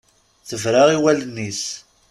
Tebra 0.47 0.81
i 0.95 0.97
wallen-is. 1.03 1.63